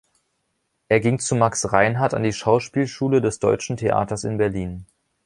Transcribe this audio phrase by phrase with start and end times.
[0.87, 4.87] Er ging zu Max Reinhardt an die Schauspielschule des Deutschen Theaters in Berlin.